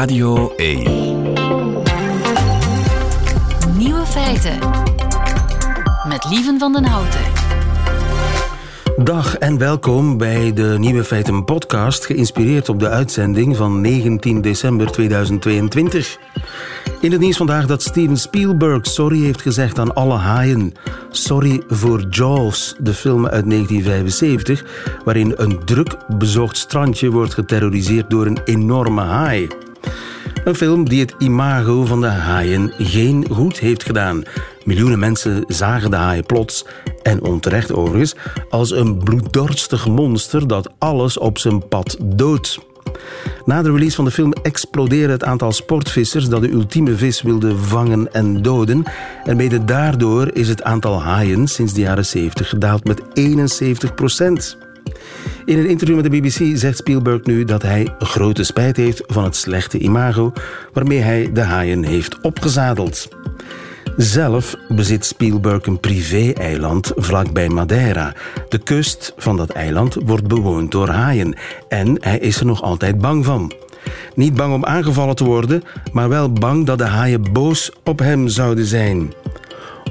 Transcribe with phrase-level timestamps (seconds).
[0.00, 0.82] Radio 1.
[3.76, 4.58] Nieuwe feiten.
[6.08, 7.20] Met Lieven van den Houten.
[8.96, 14.90] Dag en welkom bij de Nieuwe Feiten podcast, geïnspireerd op de uitzending van 19 december
[14.90, 16.18] 2022.
[17.00, 20.72] In het nieuws vandaag dat Steven Spielberg sorry heeft gezegd aan alle haaien.
[21.10, 24.64] Sorry voor Jaws, de film uit 1975,
[25.04, 29.48] waarin een druk bezocht strandje wordt geterroriseerd door een enorme haai.
[30.44, 34.22] Een film die het imago van de haaien geen goed heeft gedaan.
[34.64, 36.64] Miljoenen mensen zagen de haai plots,
[37.02, 38.14] en onterecht overigens,
[38.50, 42.58] als een bloeddorstig monster dat alles op zijn pad doodt.
[43.44, 47.56] Na de release van de film explodeerde het aantal sportvissers dat de ultieme vis wilde
[47.56, 48.82] vangen en doden.
[49.24, 54.58] En mede daardoor is het aantal haaien sinds de jaren 70 gedaald met 71 procent.
[55.44, 59.24] In een interview met de BBC zegt Spielberg nu dat hij grote spijt heeft van
[59.24, 60.32] het slechte imago
[60.72, 63.08] waarmee hij de haaien heeft opgezadeld.
[63.96, 68.12] Zelf bezit Spielberg een privé-eiland vlakbij Madeira.
[68.48, 71.36] De kust van dat eiland wordt bewoond door haaien
[71.68, 73.52] en hij is er nog altijd bang van.
[74.14, 78.28] Niet bang om aangevallen te worden, maar wel bang dat de haaien boos op hem
[78.28, 79.12] zouden zijn.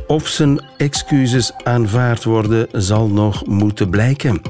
[0.08, 4.42] Of zijn excuses aanvaard worden, zal nog moeten blijken.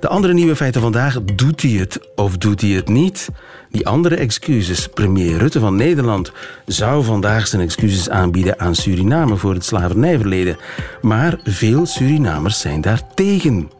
[0.00, 3.28] De andere nieuwe feiten vandaag, doet hij het of doet hij het niet?
[3.70, 6.32] Die andere excuses, premier Rutte van Nederland,
[6.66, 10.56] zou vandaag zijn excuses aanbieden aan Suriname voor het slavernijverleden.
[11.00, 13.70] Maar veel Surinamers zijn daar tegen.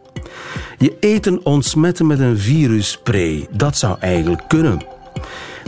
[0.78, 4.86] Je eten ontsmetten met een virusspray, dat zou eigenlijk kunnen.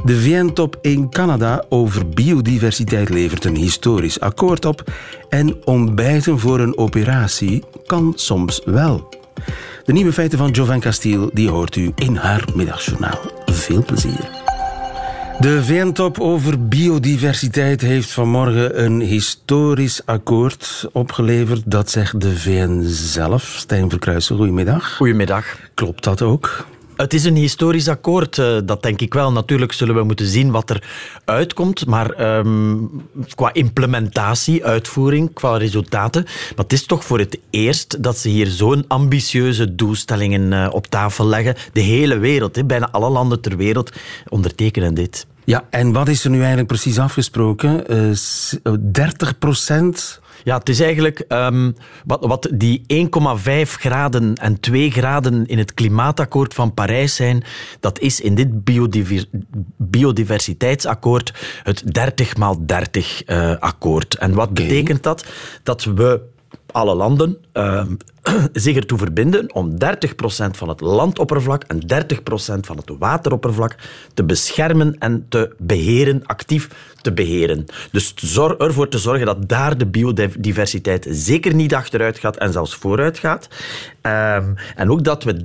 [0.05, 4.93] De VN-top in Canada over biodiversiteit levert een historisch akkoord op
[5.29, 9.09] en ontbijten voor een operatie kan soms wel.
[9.85, 13.19] De nieuwe feiten van Jovan Castiel die hoort u in haar middagjournaal.
[13.45, 14.43] Veel plezier.
[15.41, 21.63] De VN-top over biodiversiteit heeft vanmorgen een historisch akkoord opgeleverd.
[21.67, 23.43] Dat zegt de VN zelf.
[23.43, 24.97] Stijn Verkruijsen, goedemiddag.
[24.97, 25.45] Goedemiddag.
[25.75, 26.67] Klopt dat ook?
[26.97, 29.33] Het is een historisch akkoord, eh, dat denk ik wel.
[29.33, 30.83] Natuurlijk zullen we moeten zien wat er
[31.25, 32.91] uitkomt, maar um,
[33.35, 36.23] qua implementatie, uitvoering, qua resultaten.
[36.23, 40.87] Maar het is toch voor het eerst dat ze hier zo'n ambitieuze doelstellingen uh, op
[40.87, 41.57] tafel leggen.
[41.73, 43.93] De hele wereld, bijna alle landen ter wereld
[44.29, 45.27] ondertekenen dit.
[45.45, 47.85] Ja, en wat is er nu eigenlijk precies afgesproken?
[48.63, 54.91] Uh, 30 procent ja, het is eigenlijk um, wat, wat die 1,5 graden en 2
[54.91, 57.45] graden in het klimaatakkoord van Parijs zijn.
[57.81, 59.25] Dat is in dit biodiver,
[59.77, 64.15] biodiversiteitsakkoord het 30 maal 30 uh, akkoord.
[64.15, 64.67] En wat okay.
[64.67, 65.27] betekent dat?
[65.63, 66.33] Dat we
[66.73, 67.85] alle landen uh,
[68.53, 69.77] zich ertoe verbinden om 30%
[70.51, 73.77] van het landoppervlak en 30% van het wateroppervlak
[74.15, 77.67] te beschermen en te beheren, actief te beheren.
[77.93, 78.15] Dus
[78.59, 83.49] ervoor te zorgen dat daar de biodiversiteit zeker niet achteruit gaat en zelfs vooruit gaat.
[84.03, 85.45] Um, en ook dat we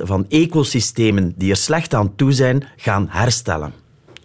[0.00, 3.79] 30% van ecosystemen die er slecht aan toe zijn, gaan herstellen.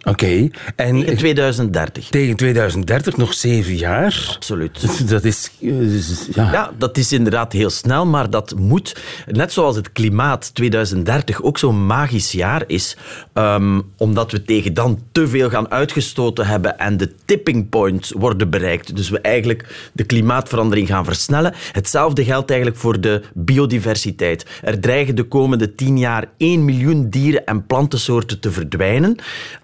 [0.08, 0.24] Oké.
[0.24, 0.50] Okay.
[0.76, 2.08] En tegen 2030.
[2.08, 4.32] Tegen 2030, nog zeven jaar.
[4.34, 5.08] Absoluut.
[5.10, 5.50] Dat is...
[5.60, 6.52] Ja.
[6.52, 8.96] ja, dat is inderdaad heel snel, maar dat moet,
[9.26, 12.96] net zoals het klimaat 2030 ook zo'n magisch jaar is,
[13.34, 18.50] um, omdat we tegen dan te veel gaan uitgestoten hebben en de tipping points worden
[18.50, 18.96] bereikt.
[18.96, 21.54] Dus we eigenlijk de klimaatverandering gaan versnellen.
[21.72, 24.46] Hetzelfde geldt eigenlijk voor de biodiversiteit.
[24.62, 29.16] Er dreigen de komende tien jaar 1 miljoen dieren en plantensoorten te verdwijnen.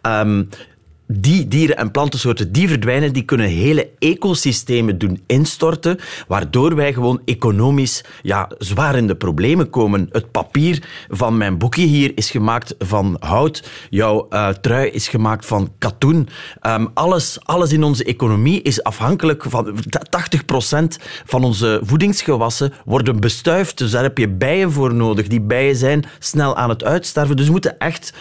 [0.02, 0.48] Um, um,
[1.20, 5.98] die dieren- en plantensoorten die verdwijnen, die kunnen hele ecosystemen doen instorten,
[6.28, 10.08] waardoor wij gewoon economisch ja, zwaar in de problemen komen.
[10.10, 13.70] Het papier van mijn boekje hier is gemaakt van hout.
[13.90, 16.28] Jouw uh, trui is gemaakt van katoen.
[16.66, 20.84] Um, alles, alles in onze economie is afhankelijk van 80%
[21.24, 23.78] van onze voedingsgewassen worden bestuift.
[23.78, 25.26] Dus daar heb je bijen voor nodig.
[25.26, 27.36] Die bijen zijn snel aan het uitsterven.
[27.36, 28.12] Dus we moeten echt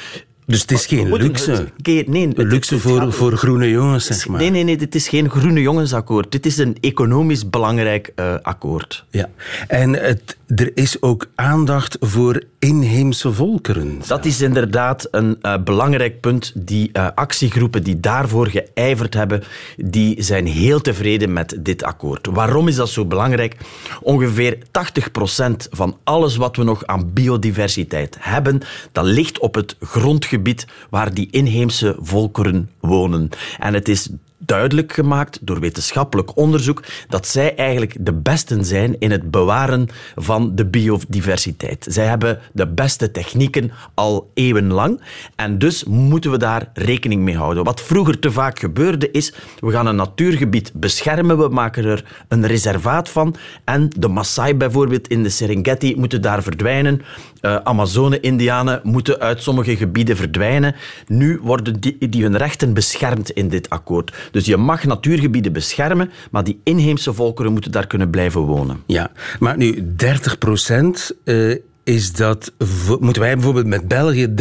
[0.52, 1.68] dus het is geen luxe?
[2.06, 4.40] Nee, luxe voor, voor groene jongens, zeg maar.
[4.40, 6.32] Nee, nee, nee, dit is geen groene jongensakkoord.
[6.32, 9.06] Dit is een economisch belangrijk uh, akkoord.
[9.10, 9.30] Ja,
[9.68, 14.02] en het, er is ook aandacht voor inheemse volkeren.
[14.08, 16.52] Dat is inderdaad een uh, belangrijk punt.
[16.56, 19.44] Die uh, actiegroepen die daarvoor geijverd hebben,
[19.78, 22.28] die zijn heel tevreden met dit akkoord.
[22.32, 23.56] Waarom is dat zo belangrijk?
[24.02, 24.62] Ongeveer 80%
[25.70, 28.62] van alles wat we nog aan biodiversiteit hebben,
[28.92, 30.41] dat ligt op het grondgebied
[30.90, 33.30] waar die inheemse volkeren wonen.
[33.60, 34.10] En het is
[34.52, 40.56] duidelijk gemaakt door wetenschappelijk onderzoek dat zij eigenlijk de besten zijn in het bewaren van
[40.56, 41.86] de biodiversiteit.
[41.90, 45.02] Zij hebben de beste technieken al eeuwenlang
[45.36, 47.64] en dus moeten we daar rekening mee houden.
[47.64, 52.48] Wat vroeger te vaak gebeurde is, we gaan een natuurgebied beschermen, we maken er een
[52.48, 57.02] reservaat van en de Maasai bijvoorbeeld in de Serengeti moeten daar verdwijnen.
[57.42, 60.76] Uh, Amazone-Indianen moeten uit sommige gebieden verdwijnen.
[61.08, 64.14] Nu worden die, die hun rechten beschermd in dit akkoord.
[64.32, 68.84] Dus je mag natuurgebieden beschermen, maar die inheemse volkeren moeten daar kunnen blijven wonen.
[68.86, 72.54] Ja, maar nu 30 procent uh, is dat,
[73.00, 74.34] moeten wij bijvoorbeeld met België 30%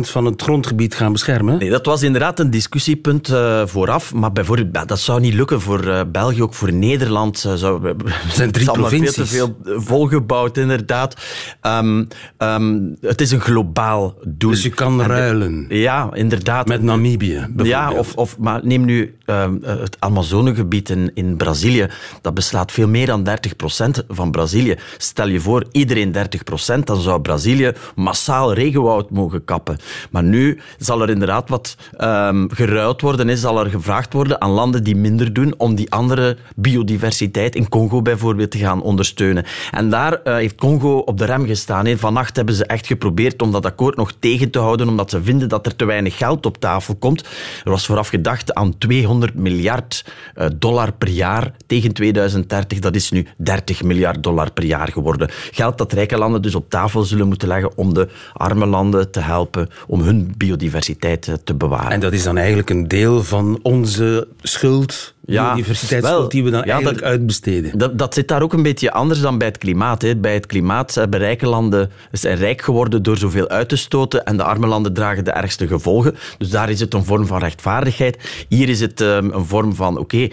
[0.00, 1.58] van het grondgebied gaan beschermen?
[1.58, 4.14] Nee, dat was inderdaad een discussiepunt uh, vooraf.
[4.14, 7.44] Maar bijvoorbeeld, dat zou niet lukken voor uh, België, ook voor Nederland.
[7.46, 9.30] Uh, zou, het zijn drie provincies.
[9.30, 11.16] veel te veel volgebouwd, inderdaad.
[11.62, 12.08] Um,
[12.38, 14.50] um, het is een globaal doel.
[14.50, 15.66] Dus je kan en ruilen.
[15.68, 16.66] ja, inderdaad.
[16.66, 21.88] Met Namibië, Ja, of, of, maar neem nu um, het Amazonegebied in, in Brazilië.
[22.20, 23.32] Dat beslaat veel meer dan 30%
[24.08, 24.76] van Brazilië.
[24.96, 26.18] Stel je voor, iedereen 30%
[26.84, 29.78] dan zou Brazilië massaal regenwoud mogen kappen.
[30.10, 34.50] Maar nu zal er inderdaad wat um, geruild worden, is, zal er gevraagd worden aan
[34.50, 39.44] landen die minder doen om die andere biodiversiteit in Congo bijvoorbeeld te gaan ondersteunen.
[39.70, 41.98] En daar uh, heeft Congo op de rem gestaan.
[41.98, 45.48] Vannacht hebben ze echt geprobeerd om dat akkoord nog tegen te houden, omdat ze vinden
[45.48, 47.20] dat er te weinig geld op tafel komt.
[47.64, 50.04] Er was vooraf gedacht aan 200 miljard
[50.36, 52.78] uh, dollar per jaar tegen 2030.
[52.78, 55.28] Dat is nu 30 miljard dollar per jaar geworden.
[55.50, 59.20] Geld dat rijke landen dus op tafel zullen moeten leggen om de arme landen te
[59.20, 61.90] helpen om hun biodiversiteit eh, te bewaren.
[61.90, 66.62] En dat is dan eigenlijk een deel van onze schuld, ja, biodiversiteitsschuld, die we dan
[66.64, 67.78] ja, eigenlijk dat, uitbesteden.
[67.78, 70.02] Dat, dat zit daar ook een beetje anders dan bij het klimaat.
[70.02, 70.16] Hè.
[70.16, 74.36] Bij het klimaat hebben rijke landen zijn rijk geworden door zoveel uit te stoten en
[74.36, 76.16] de arme landen dragen de ergste gevolgen.
[76.38, 78.46] Dus daar is het een vorm van rechtvaardigheid.
[78.48, 80.28] Hier is het um, een vorm van, oké,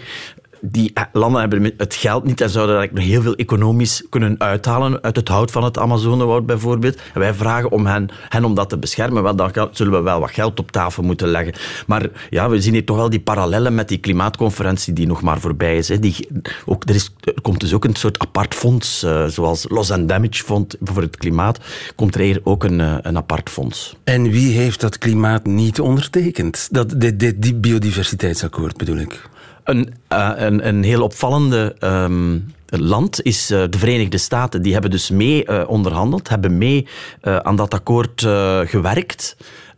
[0.70, 5.02] die landen hebben het geld niet en zouden daar nog heel veel economisch kunnen uithalen
[5.02, 6.98] uit het hout van het Amazonewoud bijvoorbeeld.
[7.14, 9.22] Wij vragen om hen, hen om dat te beschermen.
[9.22, 11.54] Wel, dan zullen we wel wat geld op tafel moeten leggen.
[11.86, 15.40] Maar ja, we zien hier toch wel die parallellen met die klimaatconferentie die nog maar
[15.40, 15.88] voorbij is.
[15.88, 15.98] Hè.
[15.98, 16.28] Die,
[16.64, 17.12] ook, er, is
[17.42, 21.16] komt dus ook een soort apart fonds, uh, zoals Loss and Damage Fund voor het
[21.16, 21.58] klimaat,
[21.94, 23.96] komt er hier ook een, uh, een apart fonds.
[24.04, 26.68] En wie heeft dat klimaat niet ondertekend?
[26.70, 29.28] Dat, dit, dit, die biodiversiteitsakkoord bedoel ik?
[29.66, 34.62] Een, uh, een, een heel opvallende um, land is uh, de Verenigde Staten.
[34.62, 36.86] Die hebben dus mee uh, onderhandeld, hebben mee
[37.20, 38.20] aan dat akkoord
[38.64, 39.36] gewerkt.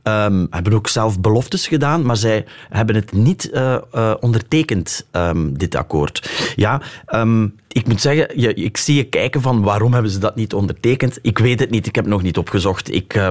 [0.09, 5.59] Um, hebben ook zelf beloftes gedaan, maar zij hebben het niet uh, uh, ondertekend, um,
[5.59, 6.31] dit akkoord.
[6.57, 6.83] Ja,
[7.15, 10.55] um, ik moet zeggen, je, ik zie je kijken van waarom hebben ze dat niet
[10.55, 11.19] ondertekend.
[11.23, 12.95] Ik weet het niet, ik heb nog niet opgezocht.
[12.95, 13.29] Ik, uh,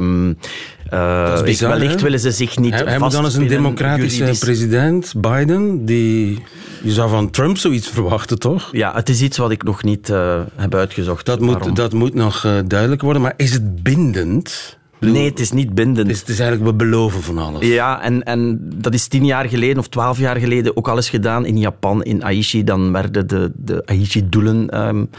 [1.43, 4.39] bizar, ik, wellicht willen ze zich niet Hij moet dan eens een democratische juridisch...
[4.39, 6.43] president, Biden, die...
[6.83, 8.69] Je zou van Trump zoiets verwachten, toch?
[8.71, 11.25] Ja, het is iets wat ik nog niet uh, heb uitgezocht.
[11.25, 14.76] Dat moet, dat moet nog uh, duidelijk worden, maar is het bindend?
[14.99, 15.97] Nee, het is niet bindend.
[16.07, 17.65] Het is, het is, eigenlijk, we beloven van alles.
[17.65, 21.09] Ja, en, en dat is tien jaar geleden of twaalf jaar geleden ook al eens
[21.09, 22.63] gedaan in Japan, in Aichi.
[22.63, 25.09] Dan werden de, de Aichi-doelen um,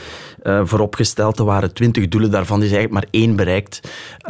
[0.42, 1.38] uh, vooropgesteld.
[1.38, 3.80] Er waren twintig doelen, daarvan is eigenlijk maar één bereikt.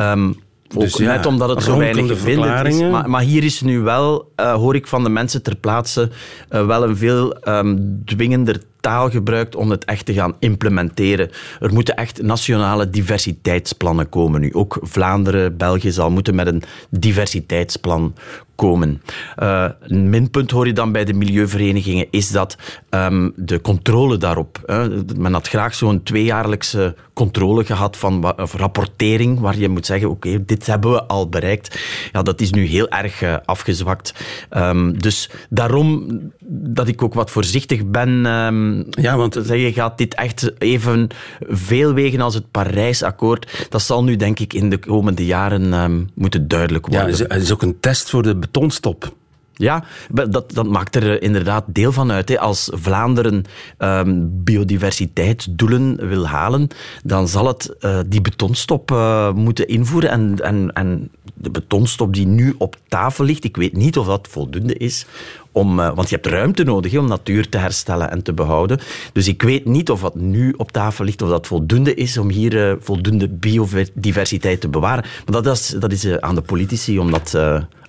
[0.01, 0.37] Um,
[0.75, 2.81] ook dus ja, net omdat het zo weinig bindend is.
[2.81, 6.11] Maar, maar, hier is nu wel, uh, hoor ik van de mensen ter plaatse,
[6.51, 11.31] uh, wel een veel um, dwingender taal gebruikt om het echt te gaan implementeren.
[11.61, 14.55] Er moeten echt nationale diversiteitsplannen komen nu.
[14.55, 18.15] Ook Vlaanderen, België zal moeten met een diversiteitsplan
[18.59, 19.03] komen.
[19.43, 22.57] Uh, een minpunt hoor je dan bij de milieuverenigingen is dat
[22.91, 24.63] um, de controle daarop.
[24.67, 24.85] Uh,
[25.17, 30.29] men had graag zo'n tweejaarlijkse controle gehad van of rapportering, waar je moet zeggen, oké,
[30.29, 31.81] okay, dit hebben we al bereikt.
[32.13, 34.15] Ja, dat is nu heel erg uh, afgezwakt.
[34.51, 36.07] Um, dus daarom
[36.49, 38.27] dat ik ook wat voorzichtig ben.
[38.27, 41.09] Um, ja, want zeg, je gaat dit echt even
[41.41, 43.67] veel wegen als het Parijsakkoord.
[43.69, 47.17] Dat zal nu denk ik in de komende jaren moeten duidelijk worden.
[47.17, 49.13] Ja, het is ook een test voor de betonstop.
[49.59, 52.29] Ja, dat, dat maakt er eh, inderdaad deel van uit.
[52.29, 52.39] Hè.
[52.39, 53.45] Als Vlaanderen
[53.79, 56.69] um, biodiversiteitsdoelen wil halen,
[57.05, 60.11] dan zal het uh, die betonstop uh, moeten invoeren.
[60.11, 64.29] En, en, en de betonstop die nu op tafel ligt, ik weet niet of dat
[64.31, 65.07] voldoende is
[65.53, 68.79] om, want je hebt ruimte nodig om natuur te herstellen en te behouden.
[69.13, 72.29] Dus ik weet niet of wat nu op tafel ligt, of dat voldoende is om
[72.29, 75.05] hier voldoende biodiversiteit te bewaren.
[75.27, 77.35] Maar dat is, dat is aan de politici om dat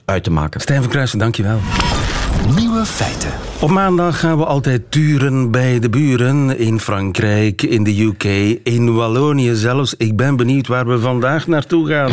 [0.09, 0.61] uit te maken.
[0.61, 1.59] Stijn van Kruijsen, dankjewel.
[2.55, 3.29] Nieuwe feiten.
[3.59, 6.57] Op maandag gaan we altijd turen bij de buren.
[6.57, 8.23] In Frankrijk, in de UK,
[8.63, 9.93] in Wallonië zelfs.
[9.97, 12.11] Ik ben benieuwd waar we vandaag naartoe gaan.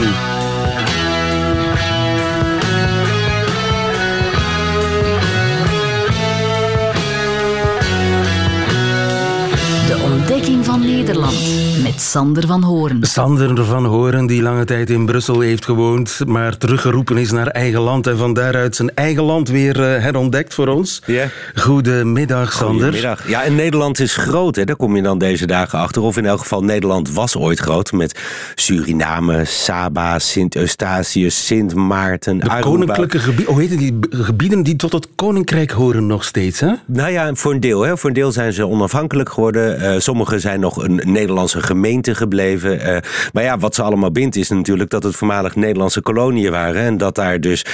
[9.87, 11.56] De ontdekking van Nederland
[11.97, 12.99] met Sander van Horen.
[13.01, 17.81] Sander van Horen, die lange tijd in Brussel heeft gewoond, maar teruggeroepen is naar eigen
[17.81, 21.03] land en van daaruit zijn eigen land weer uh, herontdekt voor ons.
[21.07, 21.29] Ja.
[21.55, 22.75] Goedemiddag, Sander.
[22.75, 23.29] Goedemiddag.
[23.29, 24.65] Ja, en Nederland is groot, hè?
[24.65, 26.03] daar kom je dan deze dagen achter.
[26.03, 28.21] Of in elk geval, Nederland was ooit groot met
[28.55, 35.09] Suriname, Saba, Sint-Eustatius, Sint Maarten, De koninklijke gebieden, hoe heet die gebieden die tot het
[35.15, 36.73] koninkrijk horen nog steeds, hè?
[36.87, 37.83] Nou ja, voor een deel.
[37.83, 37.97] Hè.
[37.97, 39.81] Voor een deel zijn ze onafhankelijk geworden.
[39.81, 42.75] Uh, sommige zijn nog een Nederlandse gemeente gebleven.
[42.81, 42.97] Uh,
[43.33, 46.83] maar ja, wat ze allemaal bindt is natuurlijk dat het voormalig Nederlandse koloniën waren.
[46.83, 47.65] En dat daar dus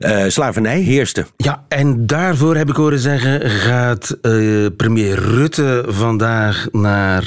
[0.00, 1.26] uh, slavernij heerste.
[1.36, 4.16] Ja, en daarvoor heb ik horen zeggen, gaat
[4.76, 7.24] premier Rutte vandaag naar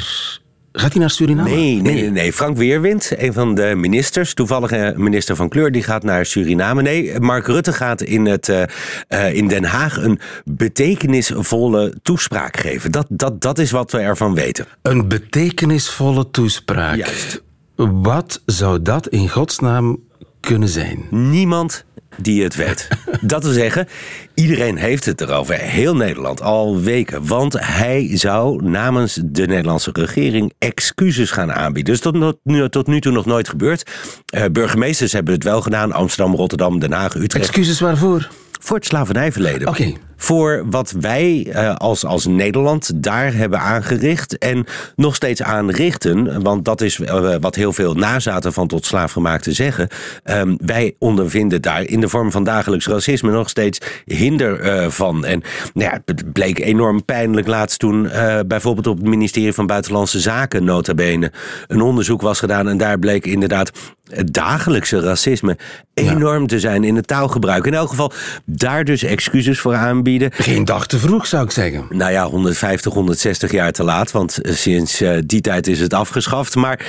[0.75, 1.49] Gaat hij naar Suriname?
[1.49, 2.33] Nee, nee, nee, nee.
[2.33, 6.81] Frank Weerwind, een van de ministers, toevallige minister van Kleur, die gaat naar Suriname.
[6.81, 8.63] Nee, Mark Rutte gaat in, het, uh,
[9.09, 12.91] uh, in Den Haag een betekenisvolle toespraak geven.
[12.91, 14.65] Dat, dat, dat is wat we ervan weten.
[14.81, 16.95] Een betekenisvolle toespraak.
[16.95, 17.43] Juist.
[17.75, 19.99] Wat zou dat in godsnaam
[20.39, 21.07] kunnen zijn?
[21.09, 21.85] Niemand
[22.17, 22.87] die het weet.
[23.21, 23.87] Dat wil zeggen,
[24.33, 25.55] iedereen heeft het erover.
[25.55, 27.27] Heel Nederland, al weken.
[27.27, 31.93] Want hij zou namens de Nederlandse regering excuses gaan aanbieden.
[31.93, 33.91] Dus tot nu, tot nu toe nog nooit gebeurd.
[34.35, 35.91] Uh, burgemeesters hebben het wel gedaan.
[35.91, 37.45] Amsterdam, Rotterdam, Den Haag, Utrecht.
[37.45, 38.29] Excuses waarvoor?
[38.61, 39.67] Voor het slavernijverleden.
[39.67, 39.81] Oké.
[39.81, 44.65] Okay voor wat wij uh, als, als Nederland daar hebben aangericht en
[44.95, 46.43] nog steeds aanrichten.
[46.43, 49.87] Want dat is uh, wat heel veel nazaten van tot slaafgemaakte zeggen.
[50.23, 55.25] Um, wij ondervinden daar in de vorm van dagelijks racisme nog steeds hinder uh, van.
[55.25, 55.41] En
[55.73, 58.09] nou ja, het bleek enorm pijnlijk laatst toen
[58.47, 61.31] bijvoorbeeld op het ministerie van Buitenlandse Zaken nota bene
[61.67, 62.69] een onderzoek was gedaan.
[62.69, 63.71] En daar bleek inderdaad
[64.09, 65.57] het dagelijkse racisme
[65.93, 66.47] enorm ja.
[66.47, 67.65] te zijn in het taalgebruik.
[67.65, 68.11] In elk geval
[68.45, 71.85] daar dus excuses voor aanbieden geen dag te vroeg, zou ik zeggen.
[71.89, 75.93] Nou ja, 150, 160 jaar te laat, want eh, sinds uh, die tijd is het
[75.93, 76.55] afgeschaft.
[76.55, 76.85] Maar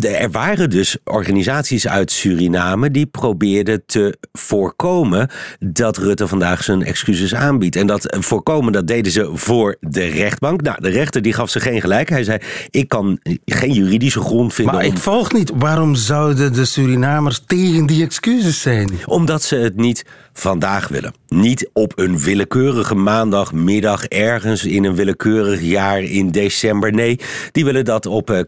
[0.00, 6.84] uh, er waren dus organisaties uit Suriname die probeerden te voorkomen dat Rutte vandaag zijn
[6.84, 7.76] excuses aanbiedt.
[7.76, 10.62] En dat voorkomen, dat deden ze voor de rechtbank.
[10.62, 12.08] Nou, de rechter die gaf ze geen gelijk.
[12.08, 12.38] Hij zei,
[12.70, 14.74] ik kan geen juridische grond vinden.
[14.74, 14.90] Maar om...
[14.90, 15.52] ik volg niet.
[15.54, 18.90] Waarom zouden de Surinamers tegen die excuses zijn?
[19.04, 21.14] Omdat ze het niet vandaag willen.
[21.28, 26.92] Niet op een willekeurige maandagmiddag ergens in een willekeurig jaar in december.
[26.92, 27.18] Nee,
[27.52, 28.40] die willen dat op uh.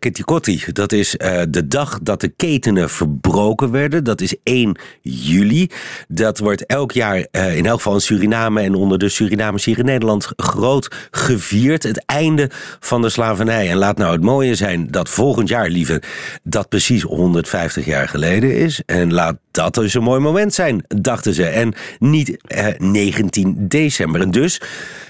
[0.72, 4.04] Dat is uh, de dag dat de ketenen verbroken werden.
[4.04, 5.70] Dat is 1 juli.
[6.08, 9.78] Dat wordt elk jaar uh, in elk geval in Suriname en onder de Surinamers hier
[9.78, 11.82] in Nederland groot gevierd.
[11.82, 12.50] Het einde
[12.80, 13.70] van de slavernij.
[13.70, 16.02] En laat nou het mooie zijn dat volgend jaar, lieve,
[16.42, 18.82] dat precies 150 jaar geleden is.
[18.86, 21.46] En laat dat dus een mooi moment zijn, dachten ze.
[21.46, 24.20] En niet eh, 19 december.
[24.20, 24.60] En dus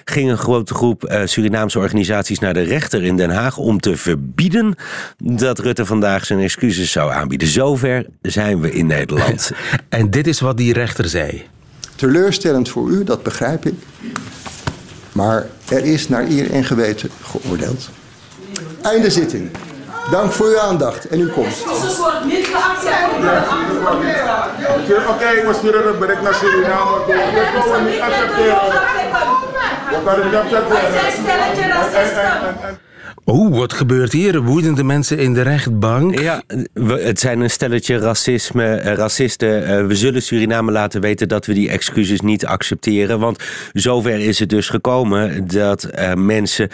[0.04, 3.96] ging een grote groep uh, Surinaamse organisaties naar de rechter in Den Haag om te
[3.96, 4.74] verbieden
[5.18, 7.48] dat Rutte vandaag zijn excuses zou aanbieden.
[7.48, 9.50] Zover zijn we in Nederland.
[9.88, 11.42] en dit is wat die rechter zei.
[11.96, 13.74] Teleurstellend voor u, dat begrijp ik.
[15.12, 17.90] Maar er is naar eer en geweten geoordeeld.
[18.82, 19.50] Einde zitting.
[20.10, 21.62] Dank voor uw aandacht en uw komst.
[25.08, 27.04] Oké, we sturen een bericht naar Suriname.
[27.06, 28.58] We niet accepteren.
[29.90, 32.78] We kunnen het niet accepteren.
[33.26, 34.42] Oeh, wat gebeurt hier?
[34.42, 36.18] Woedende mensen in de rechtbank.
[36.18, 36.42] Ja,
[36.84, 39.86] het zijn een stelletje racisme, racisten.
[39.86, 43.18] We zullen Suriname laten weten dat we die excuses niet accepteren.
[43.18, 43.38] Want
[43.72, 46.70] zover is het dus gekomen dat uh, mensen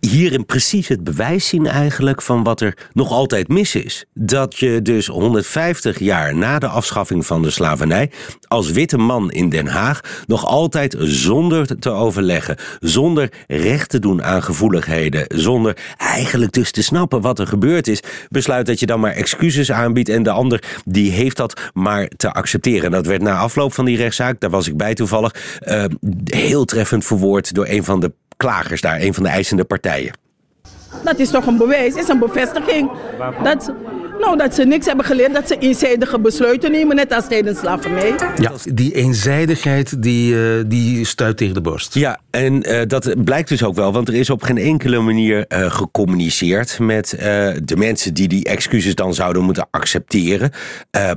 [0.00, 4.04] hierin precies het bewijs zien eigenlijk van wat er nog altijd mis is.
[4.14, 8.10] Dat je dus 150 jaar na de afschaffing van de slavernij
[8.48, 14.22] als witte man in Den Haag nog altijd zonder te overleggen, zonder recht te doen
[14.22, 19.00] aan gevoeligheden, zonder eigenlijk dus te snappen wat er gebeurd is, besluit dat je dan
[19.00, 22.90] maar excuses aanbiedt en de ander die heeft dat maar te accepteren.
[22.90, 25.84] Dat werd na afloop van die rechtszaak, daar was ik bij toevallig, uh,
[26.24, 30.23] heel treffend verwoord door een van de klagers daar, een van de eisende partijen.
[31.02, 32.90] Dat is toch een bewijs, is een bevestiging.
[33.42, 33.72] Dat,
[34.20, 38.14] nou, dat ze niks hebben geleerd, dat ze eenzijdige besluiten nemen, net als tijdens slavernij.
[38.36, 41.94] Ja, die eenzijdigheid die, uh, die stuit tegen de borst.
[41.94, 45.44] Ja, en uh, dat blijkt dus ook wel, want er is op geen enkele manier
[45.48, 47.16] uh, gecommuniceerd met
[47.64, 50.50] de mensen die die excuses dan zouden moeten accepteren.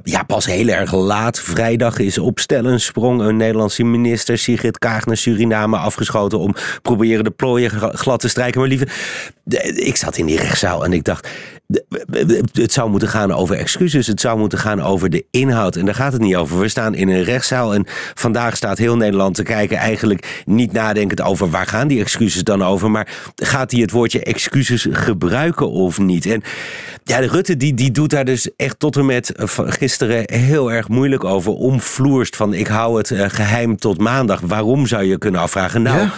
[0.04, 2.40] ja, pas heel erg laat, vrijdag is op
[2.76, 8.28] sprong een Nederlandse minister, Sigrid Kaag, naar Suriname afgeschoten om proberen de plooien glad te
[8.28, 8.60] strijken.
[8.60, 8.88] Maar lieve,
[9.76, 11.28] ik zat in die rechtszaal en ik dacht,
[12.52, 14.08] het zou moeten gaan over excuses.
[14.08, 15.76] Het zou moeten gaan over de inhoud.
[15.76, 16.60] En daar gaat het niet over.
[16.60, 19.78] We staan in een rechtszaal en vandaag staat heel Nederland te kijken.
[19.78, 22.92] Eigenlijk niet nadenkend over waar gaan die excuses dan over.
[22.92, 26.26] Maar gaat hij het woordje excuses gebruiken of niet?
[26.26, 26.42] En
[27.04, 30.88] ja, de Rutte die, die doet daar dus echt tot en met gisteren heel erg
[30.88, 31.52] moeilijk over.
[31.52, 34.40] Omvloerst van ik hou het eh, geheim tot maandag.
[34.40, 35.82] Waarom zou je kunnen afvragen?
[35.82, 36.10] Nou,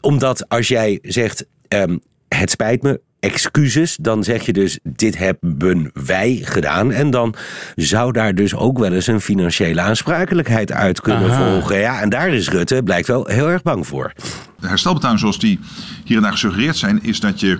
[0.00, 1.46] omdat als jij zegt...
[1.68, 6.92] Um, het spijt me, excuses, dan zeg je dus dit hebben wij gedaan.
[6.92, 7.34] En dan
[7.74, 11.78] zou daar dus ook wel eens een financiële aansprakelijkheid uit kunnen volgen.
[11.78, 14.12] Ja, en daar is Rutte blijkt wel heel erg bang voor.
[14.60, 15.60] De herstelbetaling zoals die
[16.04, 17.58] hier en daar gesuggereerd zijn, is dat je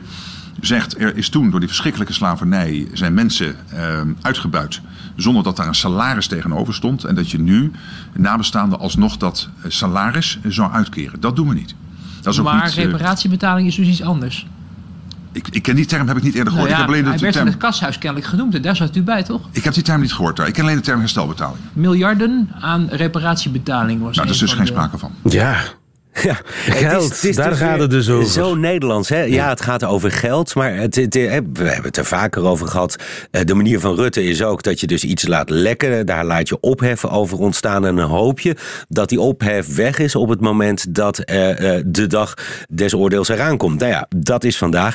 [0.61, 4.80] zegt er is toen door die verschrikkelijke slavernij zijn mensen uh, uitgebuit
[5.16, 7.70] zonder dat daar een salaris tegenover stond en dat je nu
[8.12, 11.20] nabestaanden alsnog dat salaris zou uitkeren.
[11.20, 11.75] Dat doen we niet.
[12.23, 14.46] Dat is maar niet, eh, reparatiebetaling is dus iets anders.
[15.36, 16.70] Ik, ik ken die term, heb ik niet eerder gehoord.
[16.70, 17.46] Nou ik heb alleen hij werd term...
[17.46, 19.40] in het kashuis kennelijk genoemd en daar zat u bij, toch?
[19.52, 20.38] Ik heb die term niet gehoord.
[20.38, 21.58] Ik ken alleen de term herstelbetaling.
[21.72, 25.12] Miljarden aan reparatiebetaling was Nou, daar is dus geen sprake van.
[25.22, 25.56] Ja,
[26.23, 28.30] ja, geld, het is, daar dus gaat het dus over.
[28.30, 29.23] Zo Nederlands, hè?
[29.23, 32.96] Ja, het gaat over geld, maar het, het, we hebben het er vaker over gehad.
[33.30, 36.06] Eh, de manier van Rutte is ook dat je dus iets laat lekken.
[36.06, 38.56] Daar laat je opheffen over ontstaan en dan hoop je
[38.88, 41.26] dat die ophef weg is op het moment dat uh,
[41.87, 42.35] de dag
[42.68, 43.80] des oordeels eraan komt.
[43.80, 44.94] Nou ja, dat is vandaag.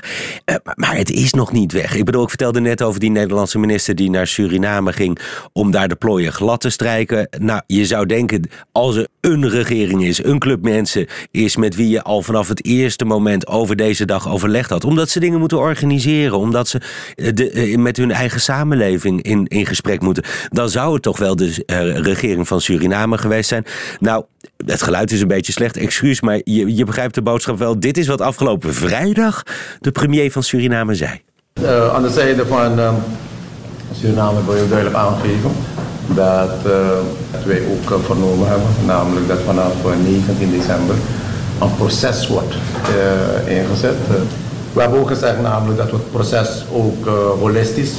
[0.76, 1.96] Maar het is nog niet weg.
[1.96, 5.20] Ik bedoel, ik vertelde net over die Nederlandse minister die naar Suriname ging
[5.54, 7.28] om daar de plooien glad te strijken.
[7.40, 11.90] Nou, je zou denken, als er een regering is, een club mensen is met wie
[11.90, 14.86] je al vanaf het eerste moment over deze dag overlegd had.
[14.86, 16.82] Omdat ze dingen moeten organiseren, omdat ze
[17.16, 20.24] eh, de, eh, met hun eigen samenleving in, in gesprek moeten.
[20.50, 23.66] Dan zou het toch wel de uh, regering van Suriname geweest zijn.
[24.00, 24.24] Nou,
[24.66, 27.80] het geluid is een beetje slecht, excuus, maar je, je begrijpt de boodschap wel.
[27.80, 29.44] Dit is wat afgelopen vrijdag
[29.80, 31.22] de premier van Suriname zei.
[31.94, 32.94] Aan de zijde van uh,
[33.94, 35.52] Suriname wil je duidelijk aangeven
[36.16, 36.72] dat uh,
[37.46, 40.96] wij ook uh, vernomen hebben, namelijk dat vanaf 19 december
[41.62, 42.56] een proces wordt
[43.46, 43.96] ingezet.
[44.74, 47.08] we hebben ook gezegd namelijk dat we het proces ook
[47.40, 47.94] holistisch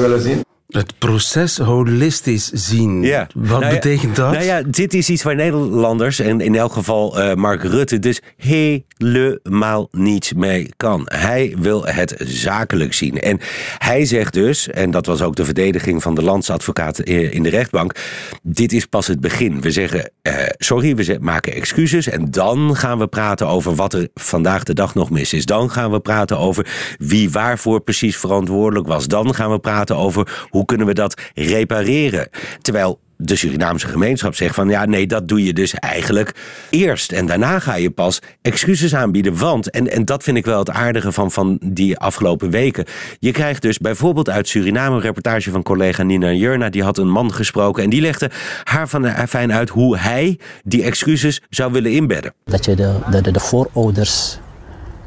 [0.00, 0.47] willen zien.
[0.68, 3.02] Het proces holistisch zien.
[3.02, 3.26] Ja.
[3.34, 4.32] Wat nou betekent dat?
[4.32, 8.20] Nou ja, dit is iets waar Nederlanders, en in elk geval uh, Mark Rutte, dus
[8.36, 11.02] helemaal niets mee kan.
[11.04, 13.20] Hij wil het zakelijk zien.
[13.20, 13.40] En
[13.78, 17.48] hij zegt dus, en dat was ook de verdediging van de landsadvocaat eh, in de
[17.48, 17.94] rechtbank,
[18.42, 19.60] dit is pas het begin.
[19.60, 24.08] We zeggen, uh, sorry, we maken excuses en dan gaan we praten over wat er
[24.14, 25.46] vandaag de dag nog mis is.
[25.46, 26.66] Dan gaan we praten over
[26.98, 29.06] wie waarvoor precies verantwoordelijk was.
[29.06, 32.28] Dan gaan we praten over hoe kunnen we dat repareren?
[32.60, 36.34] Terwijl de Surinaamse gemeenschap zegt van ja, nee, dat doe je dus eigenlijk
[36.70, 37.12] eerst.
[37.12, 39.38] En daarna ga je pas excuses aanbieden.
[39.38, 42.84] Want, en, en dat vind ik wel het aardige van, van die afgelopen weken.
[43.18, 46.68] Je krijgt dus bijvoorbeeld uit Suriname een reportage van collega Nina Jurna.
[46.68, 48.30] Die had een man gesproken en die legde
[48.64, 52.34] haar van fijn uit hoe hij die excuses zou willen inbedden.
[52.44, 54.38] Dat je de, de, de voorouders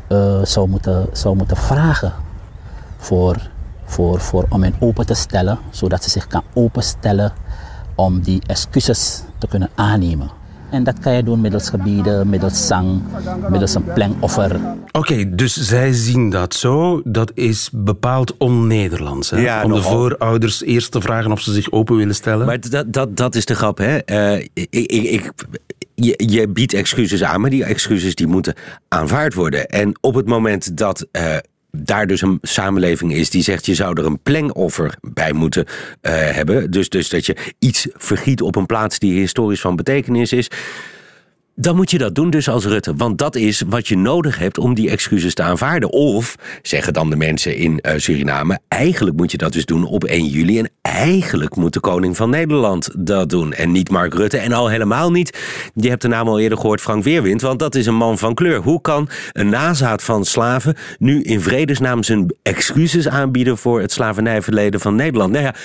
[0.10, 2.14] uh, zou, moeten, zou moeten vragen
[2.98, 3.50] voor
[3.92, 7.34] voor, voor, om hen open te stellen, zodat ze zich kan openstellen
[7.96, 10.32] om die excuses te kunnen aannemen.
[10.72, 13.02] En dat kan je doen middels gebieden, middels zang,
[13.50, 14.60] middels een plengoffer.
[14.92, 17.02] Oké, dus zij zien dat zo.
[17.04, 19.30] Dat is bepaald on-Nederlands.
[19.30, 22.46] Ja, Om de voorouders eerst te vragen of ze zich open willen stellen.
[22.46, 24.00] Maar dat, dat, dat is de grap, hè?
[24.06, 25.32] Uh, ik, ik,
[25.96, 28.54] je, je, biedt excuses aan, maar die excuses die moeten
[28.88, 29.68] aanvaard worden.
[29.68, 31.36] En op het moment dat uh,
[31.72, 35.72] daar dus een samenleving is die zegt je zou er een plengoffer bij moeten uh,
[36.12, 36.72] hebben.
[36.72, 40.48] Dus, dus dat je iets vergiet op een plaats die historisch van betekenis is
[41.56, 42.96] dan moet je dat doen dus als Rutte.
[42.96, 45.92] Want dat is wat je nodig hebt om die excuses te aanvaarden.
[45.92, 48.60] Of, zeggen dan de mensen in uh, Suriname...
[48.68, 50.60] eigenlijk moet je dat dus doen op 1 juli...
[50.60, 53.54] en eigenlijk moet de koning van Nederland dat doen.
[53.54, 55.40] En niet Mark Rutte en al helemaal niet...
[55.76, 57.42] je hebt de naam al eerder gehoord, Frank Weerwind...
[57.42, 58.62] want dat is een man van kleur.
[58.62, 60.76] Hoe kan een nazaat van slaven...
[60.98, 63.58] nu in vredesnaam zijn excuses aanbieden...
[63.58, 65.32] voor het slavernijverleden van Nederland?
[65.32, 65.56] Nou ja,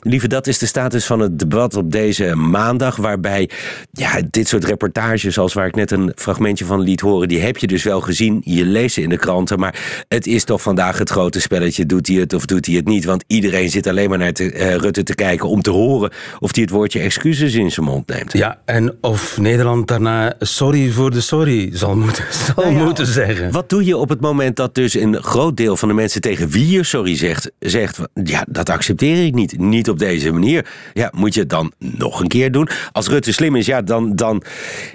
[0.00, 2.96] lieve, dat is de status van het debat op deze maandag...
[2.96, 3.50] waarbij
[3.90, 7.56] ja, dit soort reportages zoals waar ik net een fragmentje van liet horen, die heb
[7.56, 8.40] je dus wel gezien.
[8.44, 9.58] Je leest ze in de kranten.
[9.58, 11.86] Maar het is toch vandaag het grote spelletje.
[11.86, 13.04] Doet hij het of doet hij het niet?
[13.04, 16.54] Want iedereen zit alleen maar naar te, uh, Rutte te kijken om te horen of
[16.54, 18.32] hij het woordje excuses in zijn mond neemt.
[18.32, 23.50] Ja, en of Nederland daarna sorry voor de sorry zal moeten, zal nou moeten zeggen.
[23.50, 26.48] Wat doe je op het moment dat dus een groot deel van de mensen tegen
[26.48, 29.58] wie je sorry zegt, zegt ja, dat accepteer ik niet.
[29.58, 30.66] Niet op deze manier.
[30.92, 32.68] Ja, moet je het dan nog een keer doen?
[32.92, 34.42] Als Rutte slim is, ja, dan, dan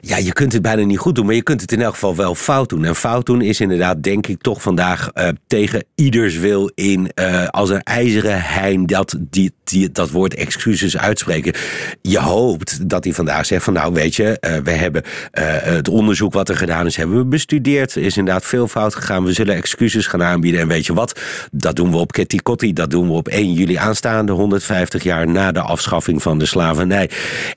[0.02, 2.16] ja, je kunt het bijna niet goed doen, maar je kunt het in elk geval
[2.16, 2.86] wel fout doen.
[2.86, 7.48] En fout doen is inderdaad, denk ik, toch vandaag uh, tegen ieders wil in uh,
[7.48, 11.54] als een ijzeren hein dat, die, die, dat woord excuses uitspreken.
[12.02, 16.34] Je hoopt dat hij vandaag zegt van nou weet je, uh, we hebben het onderzoek
[16.34, 17.96] wat er gedaan is, hebben we bestudeerd.
[17.96, 19.24] Er is inderdaad veel fout gegaan.
[19.24, 20.62] We zullen excuses gaan aanbieden.
[20.62, 21.20] En weet je wat?
[21.52, 22.74] Dat doen we op Kitty Kotti.
[22.74, 27.10] Dat doen we op 1 juli aanstaande, 150 jaar na de afschaffing van de slavernij.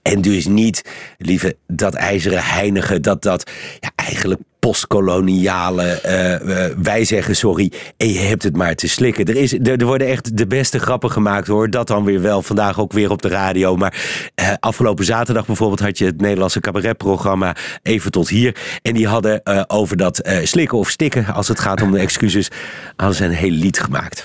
[0.03, 0.85] En dus niet,
[1.19, 8.19] lieve, dat ijzeren heinige, dat dat ja, eigenlijk postkoloniale, uh, wij zeggen sorry en je
[8.19, 9.25] hebt het maar te slikken.
[9.25, 11.71] Er, is, er, er, worden echt de beste grappen gemaakt hoor.
[11.71, 13.77] Dat dan weer wel, vandaag ook weer op de radio.
[13.77, 13.95] Maar
[14.41, 18.57] uh, afgelopen zaterdag bijvoorbeeld had je het Nederlandse cabaretprogramma Even tot hier.
[18.83, 22.51] En die hadden over dat slikken of stikken, als het gaat om de excuses,
[22.97, 24.25] hadden ze een heel lied gemaakt.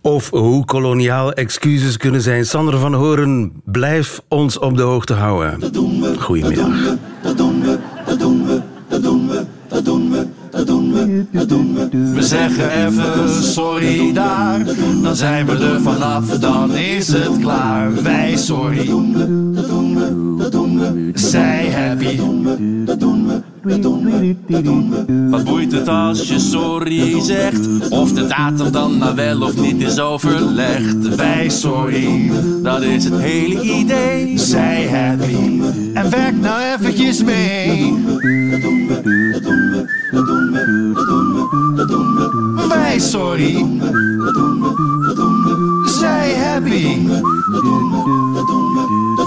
[0.00, 2.46] Of hoe koloniaal excuses kunnen zijn.
[2.46, 5.60] Sander van Horen, blijf ons op de hoogte houden.
[6.18, 6.66] Goedemiddag.
[6.66, 9.53] Dat doen we, dat doen we, dat doen we, dat doen we.
[9.74, 12.12] Dat doen we, dat doen we.
[12.14, 14.64] We zeggen even sorry daar,
[15.02, 18.02] dan zijn we er vanaf, dan is het klaar.
[18.02, 18.90] Wij sorry,
[21.14, 22.20] zij happy.
[25.30, 27.90] Wat boeit het als je sorry zegt?
[27.90, 31.14] Of de datum dan nou wel of niet is overlegd?
[31.16, 32.30] Wij sorry,
[32.62, 34.38] dat is het hele idee.
[34.38, 35.60] Zij happy.
[35.94, 37.94] En werk nou eventjes mee.
[42.68, 43.66] Wij sorry.
[45.86, 47.08] Zij happy.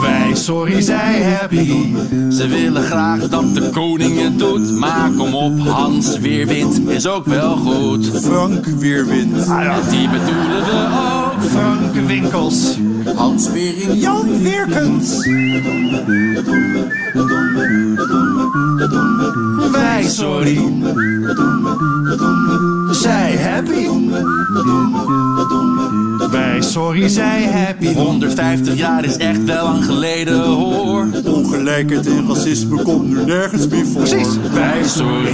[0.02, 1.93] Wij sorry, zij happy.
[2.30, 4.80] Ze willen graag dat de koning het doet.
[4.80, 8.08] Maar kom op, Hans Weerwind is ook wel goed.
[8.08, 9.47] Frank Weerwind.
[9.47, 10.88] Ah ja, die bedoelen we
[11.26, 11.43] ook.
[11.43, 12.78] Frank Winkels.
[13.15, 15.28] Hans Wering, Jan Weerkens.
[19.72, 20.60] Wij sorry.
[22.91, 23.88] Zij happy.
[26.32, 27.93] Wij sorry, zij happy.
[27.93, 31.08] 150 jaar is echt wel lang geleden hoor.
[31.26, 34.02] Ongelijkheid en racisme komt nu nergens meer voor.
[34.02, 34.38] Precies.
[34.54, 35.34] Wij sorry.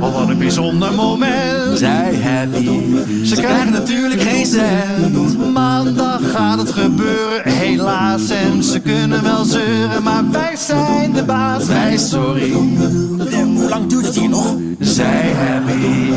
[0.00, 1.78] Oh, wat een bijzonder moment.
[1.78, 2.80] Zij happy.
[3.24, 5.52] Ze krijgen natuurlijk geen cent.
[5.52, 8.30] Maandag gaat het gebeuren, helaas.
[8.30, 11.66] En ze kunnen wel zeuren, maar wij zijn de baas.
[11.66, 12.50] Wij sorry.
[12.50, 14.56] Hoe lang duurt het hier nog?
[14.78, 16.12] Zij happy.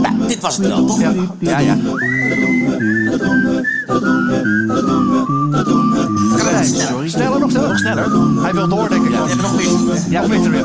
[0.00, 1.00] Nou, dit was het wel, toch?
[1.00, 1.58] Ja, ja.
[1.58, 1.76] ja.
[6.64, 7.08] Sorry.
[7.08, 8.42] Sneller, nog sneller, nog sneller.
[8.42, 9.10] Hij wil door, denk ik.
[9.10, 9.98] Ja, nog meer.
[10.08, 10.64] Ja, nog meer.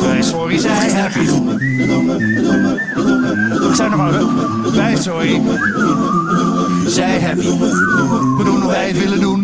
[0.00, 1.24] Wij sorry, zij happy.
[3.58, 4.12] We zijn er maar.
[4.72, 5.42] Wij sorry.
[6.86, 7.48] Zij happy.
[8.36, 9.37] We doen wat wij het willen doen.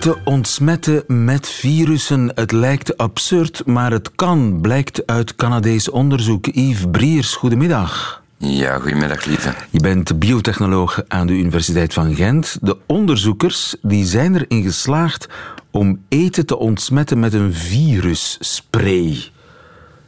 [0.00, 2.32] Eten ontsmetten met virussen.
[2.34, 6.46] Het lijkt absurd, maar het kan, blijkt uit Canadees onderzoek.
[6.46, 8.22] Yves Briers, goedemiddag.
[8.36, 9.54] Ja, goedemiddag, lieve.
[9.70, 12.58] Je bent biotechnoloog aan de Universiteit van Gent.
[12.62, 15.28] De onderzoekers die zijn erin geslaagd
[15.70, 19.16] om eten te ontsmetten met een virusspray.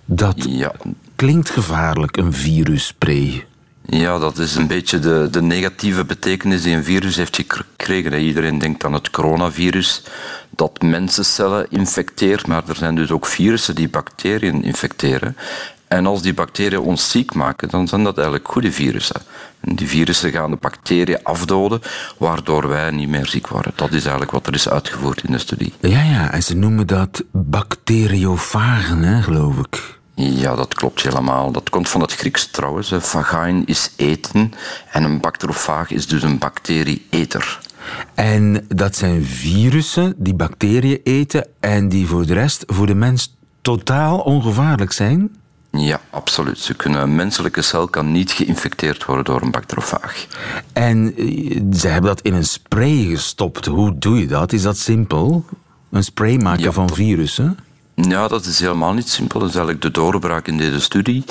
[0.05, 0.73] Dat Ja,
[1.17, 3.47] klinkt gevaarlijk, een virusspray.
[3.87, 8.21] Ja dat is een beetje de, de negatieve betekenis die een virus heeft gekregen.
[8.21, 10.03] Iedereen denkt aan het coronavirus,
[10.51, 15.37] dat mensencellen infecteert, maar er zijn dus ook virussen die bacteriën infecteren.
[15.89, 19.21] En als die bacteriën ons ziek maken, dan zijn dat eigenlijk goede virussen.
[19.61, 21.81] En die virussen gaan de bacteriën afdoden,
[22.19, 23.73] waardoor wij niet meer ziek worden.
[23.77, 25.73] Dat is eigenlijk wat er is uitgevoerd in de studie.
[25.81, 30.01] Ja, ja, en ze noemen dat bacteriofagen, hè, geloof ik.
[30.31, 31.53] Ja, dat klopt helemaal.
[31.53, 32.93] Dat komt van het Grieks trouwens.
[32.99, 34.53] Vagijn is eten
[34.91, 37.61] en een bacterofaag is dus een bacterie-eter.
[38.15, 43.35] En dat zijn virussen die bacteriën eten en die voor de rest voor de mens
[43.61, 45.37] totaal ongevaarlijk zijn?
[45.71, 46.59] Ja, absoluut.
[46.59, 50.27] Ze kunnen, een menselijke cel kan niet geïnfecteerd worden door een bacterofaag.
[50.73, 53.67] En eh, ze hebben dat in een spray gestopt.
[53.67, 54.53] Hoe doe je dat?
[54.53, 55.45] Is dat simpel?
[55.91, 57.59] Een spray maken Ja, van virussen?
[58.09, 59.41] Ja, dat is helemaal niet simpel.
[59.41, 61.25] Dat is eigenlijk de doorbraak in deze studie.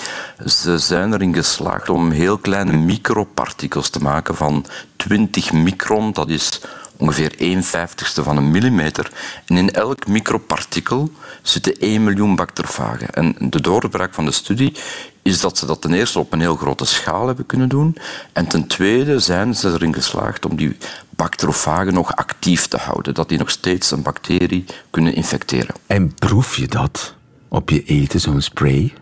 [0.45, 6.11] Ze zijn erin geslaagd om heel kleine micropartikels te maken van 20 micron.
[6.13, 6.61] Dat is
[6.97, 9.11] ongeveer 1 vijftigste van een millimeter.
[9.45, 13.09] En in elk micropartikel zitten 1 miljoen bacteriofagen.
[13.09, 14.73] En de doorbraak van de studie
[15.21, 17.97] is dat ze dat ten eerste op een heel grote schaal hebben kunnen doen.
[18.33, 20.77] En ten tweede zijn ze erin geslaagd om die
[21.21, 23.13] bacteriofagen nog actief te houden.
[23.13, 25.75] Dat die nog steeds een bacterie kunnen infecteren.
[25.87, 27.15] En proef je dat?
[27.51, 28.93] op je eten, zo'n spray?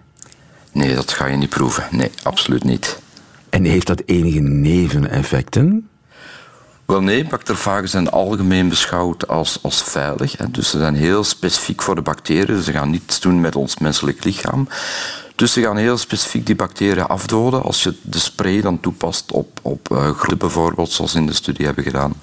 [0.71, 1.87] Nee, dat ga je niet proeven.
[1.91, 2.99] Nee, absoluut niet.
[3.49, 5.89] En heeft dat enige neveneffecten?
[6.85, 10.37] Wel nee, bacterfagen zijn algemeen beschouwd als, als veilig.
[10.37, 10.51] Hè.
[10.51, 12.61] Dus ze zijn heel specifiek voor de bacteriën.
[12.61, 14.67] Ze gaan niets doen met ons menselijk lichaam.
[15.39, 19.59] Dus ze gaan heel specifiek die bacteriën afdoden als je de spray dan toepast op,
[19.61, 22.13] op uh, groenten bijvoorbeeld, zoals in de studie hebben gedaan.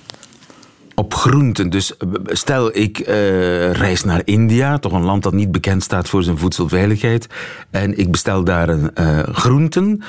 [0.94, 1.70] Op groenten.
[1.70, 6.08] Dus eh, stel ik uh, reis naar India, toch een land dat niet bekend staat
[6.08, 7.26] voor zijn voedselveiligheid,
[7.70, 10.02] en ik bestel daar een uh, groenten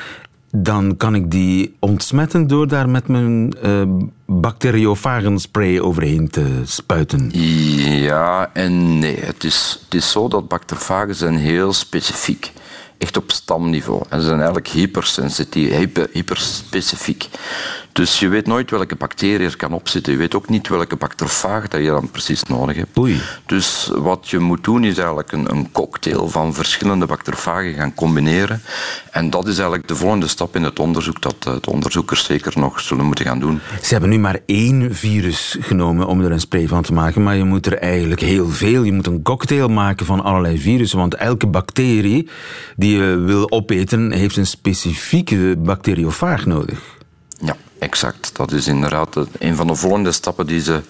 [0.52, 3.82] dan kan ik die ontsmetten door daar met mijn uh,
[4.26, 7.30] bacteriofagenspray overheen te spuiten.
[8.02, 9.20] Ja en nee.
[9.20, 12.52] Het is, het is zo dat bacteriofagen zijn heel specifiek.
[12.98, 14.04] Echt op stamniveau.
[14.10, 17.30] En ze zijn eigenlijk hypersensitief, hyper, hyperspecifiek.
[17.98, 20.12] Dus je weet nooit welke bacterie er kan opzitten.
[20.12, 22.98] Je weet ook niet welke bacteriofaag dat je dan precies nodig hebt.
[22.98, 23.22] Oei.
[23.46, 28.62] Dus wat je moet doen is eigenlijk een, een cocktail van verschillende bacteriofagen gaan combineren.
[29.12, 32.54] En dat is eigenlijk de volgende stap in het onderzoek dat eh, de onderzoekers zeker
[32.56, 33.60] nog zullen moeten gaan doen.
[33.82, 37.36] Ze hebben nu maar één virus genomen om er een spray van te maken, maar
[37.36, 38.84] je moet er eigenlijk heel veel.
[38.84, 42.30] Je moet een cocktail maken van allerlei virussen, want elke bacterie
[42.76, 46.96] die je wil opeten heeft een specifieke bacteriofaag nodig.
[47.80, 48.36] Exact.
[48.36, 50.82] Dat is inderdaad een van de volgende stappen die ze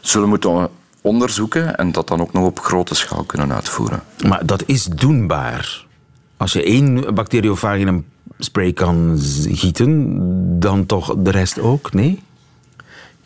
[0.00, 0.68] zullen moeten
[1.00, 4.02] onderzoeken en dat dan ook nog op grote schaal kunnen uitvoeren.
[4.26, 5.86] Maar dat is doenbaar.
[6.36, 8.04] Als je één bacteriofaag in een
[8.38, 10.20] spray kan gieten,
[10.60, 12.22] dan toch de rest ook, nee?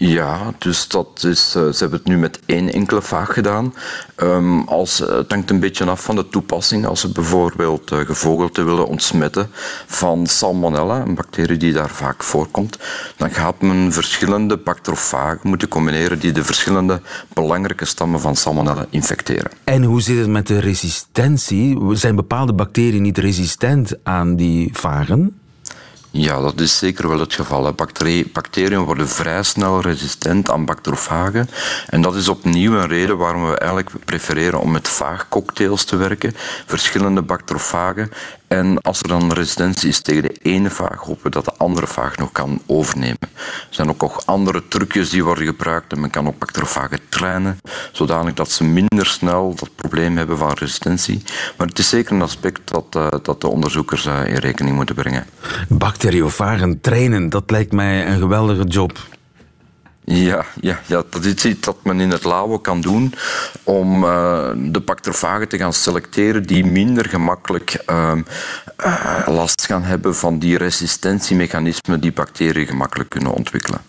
[0.00, 3.74] Ja, dus dat is, ze hebben het nu met één enkele vaag gedaan.
[4.16, 6.86] Um, als, het hangt een beetje af van de toepassing.
[6.86, 9.50] Als ze bijvoorbeeld uh, gevogelte willen ontsmetten
[9.86, 12.78] van salmonella, een bacterie die daar vaak voorkomt,
[13.16, 17.00] dan gaat men verschillende bacteriofagen moeten combineren die de verschillende
[17.32, 19.50] belangrijke stammen van salmonella infecteren.
[19.64, 21.78] En hoe zit het met de resistentie?
[21.92, 25.37] Zijn bepaalde bacteriën niet resistent aan die vagen?
[26.20, 27.74] Ja, dat is zeker wel het geval.
[28.32, 31.50] Bacteriën worden vrij snel resistent aan bacteriofagen.
[31.86, 36.32] En dat is opnieuw een reden waarom we eigenlijk prefereren om met vaagcocktails te werken.
[36.66, 38.10] Verschillende bacteriofagen.
[38.48, 41.86] En als er dan resistentie is tegen de ene vaag, hopen we dat de andere
[41.86, 43.18] vaag nog kan overnemen.
[43.20, 45.92] Er zijn ook nog andere trucjes die worden gebruikt.
[45.92, 47.60] En men kan ook bacteriofagen trainen,
[47.92, 51.22] zodanig dat ze minder snel dat probleem hebben van resistentie.
[51.56, 54.94] Maar het is zeker een aspect dat, uh, dat de onderzoekers uh, in rekening moeten
[54.94, 55.26] brengen.
[55.68, 58.98] Bacteriofagen trainen, dat lijkt mij een geweldige job.
[60.10, 63.14] Ja, ja, ja, dat is iets dat men in het labo kan doen
[63.62, 68.12] om uh, de bacteriofagen te gaan selecteren die minder gemakkelijk uh,
[68.84, 73.80] uh, last gaan hebben van die resistentiemechanismen die bacteriën gemakkelijk kunnen ontwikkelen.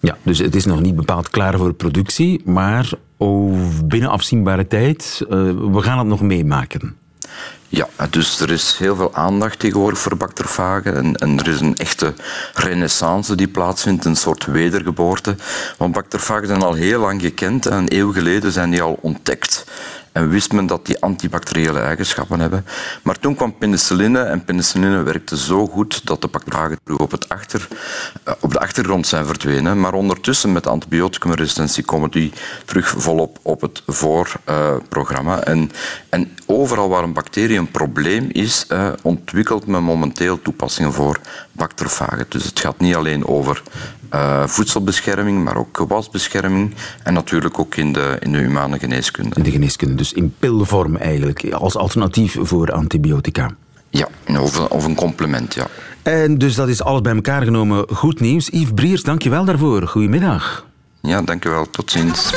[0.00, 2.90] Ja, dus het is nog niet bepaald klaar voor productie, maar
[3.84, 6.96] binnen afzienbare tijd, we gaan het nog meemaken.
[7.70, 11.76] Ja, dus er is heel veel aandacht tegenwoordig voor bacteriofagen en, en, er is een
[11.76, 12.14] echte
[12.54, 15.36] renaissance die plaatsvindt, een soort wedergeboorte.
[15.76, 19.64] Want bacteriofagen zijn al heel lang gekend en eeuw geleden zijn die al ontdekt.
[20.18, 22.64] En wist men dat die antibacteriële eigenschappen hebben.
[23.02, 27.68] Maar toen kwam penicilline en penicilline werkte zo goed dat de bacteriofagen op, het achter,
[28.24, 29.80] eh, op de achtergrond zijn verdwenen.
[29.80, 32.32] Maar ondertussen met antibioticumresistentie komen die
[32.64, 35.42] terug volop op het voorprogramma.
[35.42, 35.70] en,
[36.08, 41.20] en overal waar een bacterie een probleem is, uh, ontwikkelt men momenteel toepassingen voor
[42.28, 43.62] Dus het gaat niet alleen over
[44.14, 49.36] uh, voedselbescherming, maar ook gewasbescherming en natuurlijk ook in de, in de humane geneeskunde.
[49.36, 53.50] In de geneeskunde, dus in pilvorm eigenlijk, als alternatief voor antibiotica.
[53.90, 54.08] Ja,
[54.40, 55.66] of, of een complement, ja.
[56.02, 58.48] En dus dat is alles bij elkaar genomen goed nieuws.
[58.48, 59.86] Yves Briers, dank je wel daarvoor.
[59.86, 60.66] Goedemiddag.
[61.00, 61.70] Ja, dank je wel.
[61.70, 62.32] Tot ziens.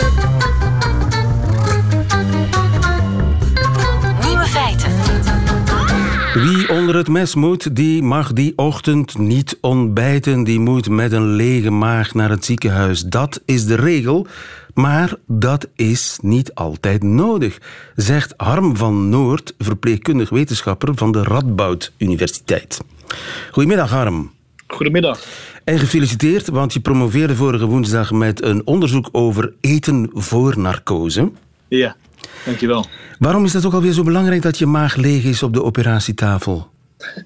[6.34, 10.44] Wie onder het mes moet, die mag die ochtend niet ontbijten.
[10.44, 13.02] Die moet met een lege maag naar het ziekenhuis.
[13.02, 14.28] Dat is de regel.
[14.74, 17.58] Maar dat is niet altijd nodig,
[17.96, 22.82] zegt Harm van Noord, verpleegkundig wetenschapper van de Radboud Universiteit.
[23.52, 24.32] Goedemiddag, Harm.
[24.68, 25.24] Goedemiddag.
[25.64, 31.32] En gefeliciteerd, want je promoveerde vorige woensdag met een onderzoek over eten voor narcose.
[31.68, 31.96] Ja,
[32.46, 32.86] dankjewel.
[33.20, 36.70] Waarom is dat ook alweer zo belangrijk dat je maag leeg is op de operatietafel?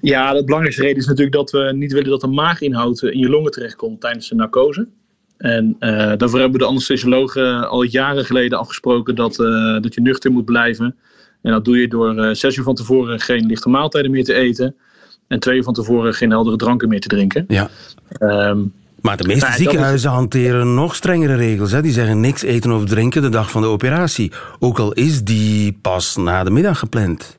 [0.00, 3.28] Ja, de belangrijkste reden is natuurlijk dat we niet willen dat de maaginhoud in je
[3.28, 4.88] longen terechtkomt tijdens de narcose.
[5.36, 10.30] En uh, daarvoor hebben de anesthesiologen al jaren geleden afgesproken dat, uh, dat je nuchter
[10.30, 10.96] moet blijven.
[11.42, 14.34] En dat doe je door uh, zes uur van tevoren geen lichte maaltijden meer te
[14.34, 14.74] eten.
[15.28, 17.44] En twee uur van tevoren geen heldere dranken meer te drinken.
[17.48, 17.70] Ja.
[18.20, 18.72] Um,
[19.06, 20.16] maar de meeste nou, ziekenhuizen is...
[20.16, 21.72] hanteren nog strengere regels.
[21.72, 21.82] Hè?
[21.82, 24.32] Die zeggen niks eten of drinken de dag van de operatie.
[24.58, 27.38] Ook al is die pas na de middag gepland.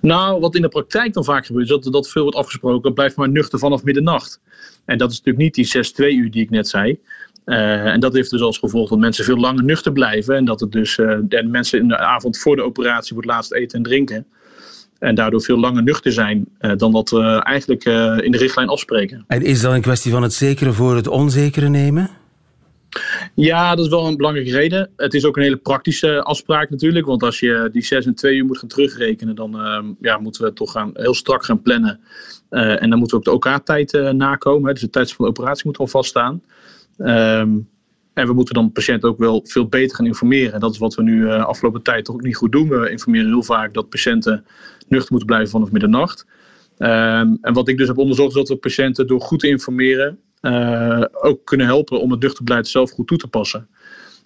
[0.00, 3.16] Nou, wat in de praktijk dan vaak gebeurt, is dat, dat veel wordt afgesproken, blijf
[3.16, 4.40] maar nuchter vanaf middernacht.
[4.84, 6.98] En dat is natuurlijk niet die 6 2 uur die ik net zei.
[7.46, 10.36] Uh, en dat heeft dus als gevolg dat mensen veel langer nuchter blijven.
[10.36, 13.52] En dat het dus uh, de mensen in de avond voor de operatie het laatst
[13.52, 14.26] eten en drinken.
[15.04, 17.84] En daardoor veel langer nuchter zijn uh, dan wat we eigenlijk
[18.24, 19.24] in de richtlijn afspreken.
[19.26, 22.10] En is dat een kwestie van het zekere voor het onzekere nemen?
[23.34, 24.90] Ja, dat is wel een belangrijke reden.
[24.96, 27.06] Het is ook een hele praktische afspraak natuurlijk.
[27.06, 30.44] Want als je die 6 en 2 uur moet gaan terugrekenen, dan uh, ja, moeten
[30.44, 32.00] we toch gaan, heel strak gaan plannen.
[32.50, 34.66] Uh, en dan moeten we ook de OK-tijd uh, nakomen.
[34.66, 34.72] Hè.
[34.72, 36.42] Dus de tijd van de operatie moet al vaststaan.
[36.98, 37.68] Um,
[38.14, 40.52] en we moeten dan de patiënt ook wel veel beter gaan informeren.
[40.52, 42.68] En dat is wat we nu afgelopen tijd toch ook niet goed doen.
[42.68, 44.44] We informeren heel vaak dat patiënten
[44.88, 46.26] nuchter moeten blijven vanaf middernacht.
[46.78, 50.18] Um, en wat ik dus heb onderzocht is dat we patiënten door goed te informeren
[50.40, 53.68] uh, ook kunnen helpen om het nuchterbeleid zelf goed toe te passen.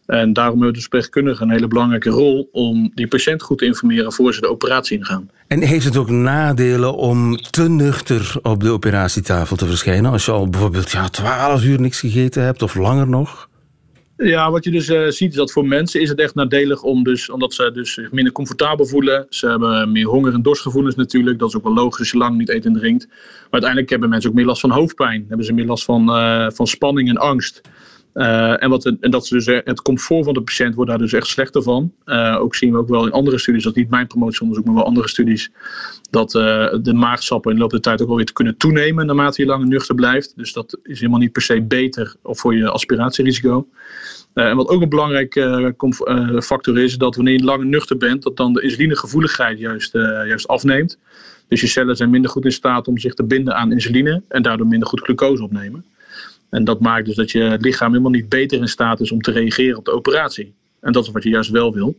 [0.06, 4.12] En daarom hebben de verpleegkundigen een hele belangrijke rol om die patiënt goed te informeren
[4.12, 5.30] voor ze de operatie ingaan.
[5.46, 10.10] En heeft het ook nadelen om te nuchter op de operatietafel te verschijnen?
[10.10, 13.47] Als je al bijvoorbeeld ja, 12 uur niks gegeten hebt of langer nog?
[14.24, 17.04] Ja, wat je dus uh, ziet is dat voor mensen is het echt nadelig om
[17.04, 19.26] dus, omdat ze dus zich minder comfortabel voelen.
[19.28, 21.38] Ze hebben meer honger- en dorstgevoelens natuurlijk.
[21.38, 23.06] Dat is ook wel logisch als je lang niet eet en drinkt.
[23.08, 25.24] Maar uiteindelijk hebben mensen ook meer last van hoofdpijn.
[25.28, 27.60] Hebben ze meer last van, uh, van spanning en angst.
[28.14, 31.12] Uh, en, wat, en dat ze dus, het comfort van de patiënt wordt daar dus
[31.12, 31.92] echt slechter van.
[32.06, 34.74] Uh, ook zien we ook wel in andere studies, dat is niet mijn promotieonderzoek, maar
[34.74, 35.50] wel andere studies,
[36.10, 39.42] dat de maagsappen in de loop der tijd ook wel weer te kunnen toenemen naarmate
[39.42, 40.32] je langer nuchter blijft.
[40.36, 43.68] Dus dat is helemaal niet per se beter voor je aspiratierisico.
[44.34, 45.74] en wat ook een belangrijke
[46.42, 50.98] factor is, dat wanneer je langer nuchter bent, dat dan de insulinegevoeligheid juist, juist afneemt.
[51.48, 54.42] Dus je cellen zijn minder goed in staat om zich te binden aan insuline en
[54.42, 55.84] daardoor minder goed glucose opnemen.
[56.50, 59.30] En dat maakt dus dat je lichaam helemaal niet beter in staat is om te
[59.30, 60.52] reageren op de operatie.
[60.80, 61.96] En dat is wat je juist wel wil.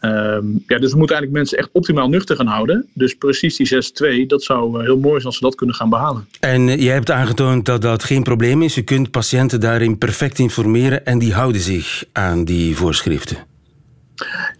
[0.00, 2.86] Um, ja, dus we moeten eigenlijk mensen echt optimaal nuchter gaan houden.
[2.92, 6.28] Dus precies die 6-2, dat zou heel mooi zijn als we dat kunnen gaan behalen.
[6.40, 8.74] En jij hebt aangetoond dat dat geen probleem is.
[8.74, 13.36] Je kunt patiënten daarin perfect informeren en die houden zich aan die voorschriften.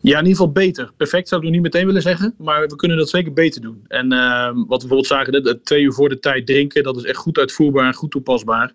[0.01, 0.91] Ja, in ieder geval beter.
[0.97, 3.85] Perfect zou ik nog niet meteen willen zeggen, maar we kunnen dat zeker beter doen.
[3.89, 7.05] En uh, wat we bijvoorbeeld zagen, dat twee uur voor de tijd drinken, dat is
[7.05, 8.73] echt goed uitvoerbaar en goed toepasbaar.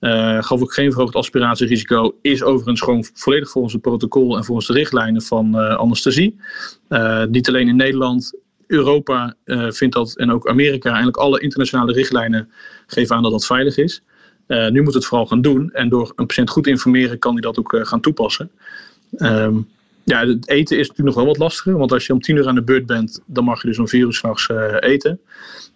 [0.00, 2.16] Uh, gaf ook geen verhoogd aspiratierisico.
[2.22, 6.36] Is overigens gewoon volledig volgens het protocol en volgens de richtlijnen van uh, anesthesie.
[6.88, 8.34] Uh, niet alleen in Nederland,
[8.66, 9.34] Europa
[9.68, 10.88] vindt dat en ook Amerika.
[10.88, 12.48] Eigenlijk alle internationale richtlijnen
[12.86, 14.02] geven aan dat dat veilig is.
[14.46, 15.70] nu moet het vooral gaan doen.
[15.72, 18.50] En door een patiënt goed te informeren kan hij dat ook gaan toepassen.
[19.16, 19.68] Um,
[20.04, 21.78] ja, het eten is natuurlijk nog wel wat lastiger.
[21.78, 23.88] Want als je om tien uur aan de beurt bent, dan mag je dus om
[23.88, 25.20] vier uur s'nachts eten.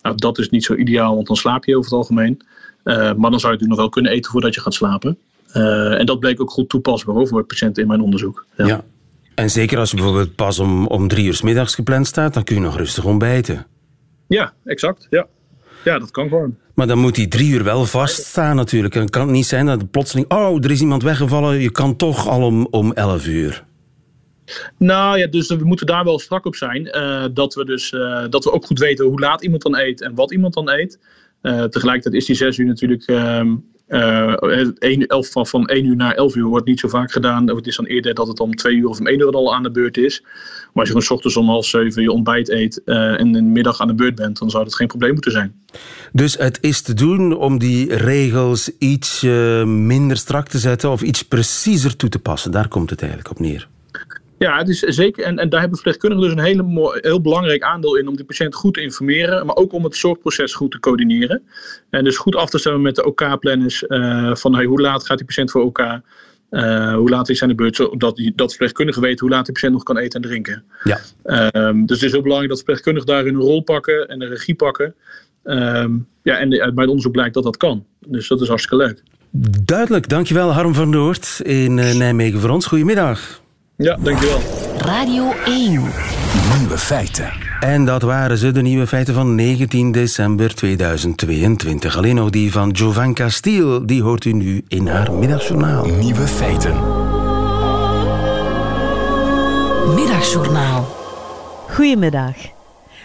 [0.03, 2.41] Nou, dat is niet zo ideaal, want dan slaap je over het algemeen.
[2.89, 5.19] Uh, maar dan zou je natuurlijk nog wel kunnen eten voordat je gaat slapen.
[5.55, 8.47] Uh, en dat bleek ook goed toepasbaar hoor, voor patiënten in mijn onderzoek.
[8.57, 8.67] Ja.
[8.67, 8.85] ja.
[9.35, 12.45] En zeker als je bijvoorbeeld pas om, om drie uur s middags gepland staat, dan
[12.45, 13.67] kun je nog rustig ontbijten.
[14.29, 15.07] Ja, exact.
[15.11, 15.27] Ja,
[15.85, 16.57] ja dat kan gewoon.
[16.75, 18.95] Maar dan moet die drie uur wel vaststaan natuurlijk.
[18.95, 21.61] En het kan niet zijn dat plotseling, oh, er is iemand weggevallen.
[21.61, 23.65] Je kan toch al om, om elf uur.
[24.79, 26.97] Nou ja, dus we moeten daar wel strak op zijn.
[26.97, 30.03] Uh, dat, we dus, uh, dat we ook goed weten hoe laat iemand dan eet
[30.03, 30.99] en wat iemand dan eet.
[31.43, 33.05] Uh, tegelijkertijd is die zes uur natuurlijk.
[35.07, 37.49] elf, van, van 1 uur naar 11 uur wordt niet zo vaak gedaan.
[37.49, 39.63] Het is dan eerder dat het om 2 uur of om 1 uur al aan
[39.63, 40.21] de beurt is.
[40.23, 43.81] Maar als je gewoon ochtends om half 7 je ontbijt eet en in de middag
[43.81, 45.55] aan de beurt bent, dan zou dat geen probleem moeten zijn.
[46.13, 49.23] Dus het is te doen om die regels iets
[49.65, 52.51] minder strak te zetten of iets preciezer toe te passen.
[52.51, 53.69] Daar komt het eigenlijk op neer.
[54.39, 55.25] Ja, het is zeker.
[55.25, 58.25] En, en daar hebben verpleegkundigen dus een hele mooi, heel belangrijk aandeel in om die
[58.25, 61.43] patiënt goed te informeren, maar ook om het zorgproces goed te coördineren.
[61.91, 65.17] En dus goed af te stemmen met de OK-planners uh, van hey, hoe laat gaat
[65.17, 65.79] die patiënt voor OK?
[66.51, 69.55] Uh, hoe laat is zijn de beurt, zodat die, dat verpleegkundigen weten hoe laat die
[69.55, 70.65] patiënt nog kan eten en drinken.
[70.85, 71.01] Ja.
[71.53, 74.55] Um, dus het is heel belangrijk dat verpleegkundigen daar hun rol pakken en de regie
[74.55, 74.95] pakken.
[75.45, 77.87] Um, ja, en de, uit mijn onderzoek blijkt dat dat kan.
[78.07, 79.03] Dus dat is hartstikke leuk.
[79.65, 82.67] Duidelijk, dankjewel Harm van Noord in Nijmegen voor ons.
[82.67, 83.41] Goedemiddag.
[83.81, 84.41] Ja, dankjewel.
[84.79, 85.71] Radio 1.
[86.59, 87.33] Nieuwe feiten.
[87.61, 91.97] En dat waren ze, de nieuwe feiten van 19 december 2022.
[91.97, 95.87] Alleen nog die van Jovan Castiel, die hoort u nu in haar middagjournaal.
[95.87, 96.73] Nieuwe feiten.
[99.95, 100.85] Middagjournaal.
[101.71, 102.37] Goedemiddag.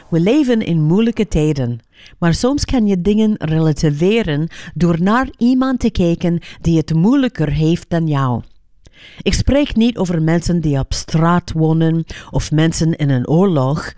[0.09, 1.79] We leven in moeilijke tijden,
[2.19, 7.89] maar soms kan je dingen relativeren door naar iemand te kijken die het moeilijker heeft
[7.89, 8.41] dan jou.
[9.21, 13.93] Ik spreek niet over mensen die op straat wonen of mensen in een oorlog.